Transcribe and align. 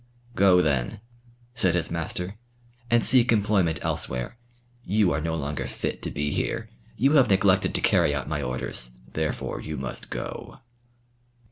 "Go, 0.33 0.63
then," 0.63 0.99
said 1.53 1.75
his 1.75 1.91
master 1.91 2.35
"and 2.89 3.05
seek 3.05 3.31
employment 3.31 3.77
elsewhere. 3.83 4.35
You 4.83 5.11
are 5.13 5.21
no 5.21 5.35
longer 5.35 5.67
fit 5.67 6.01
to 6.01 6.09
be 6.09 6.31
here. 6.31 6.67
You 6.97 7.11
have 7.11 7.29
neglected 7.29 7.75
to 7.75 7.81
carry 7.81 8.11
out 8.15 8.27
my 8.27 8.41
orders, 8.41 8.93
therefore 9.13 9.61
you 9.61 9.77
must 9.77 10.09
go." 10.09 10.57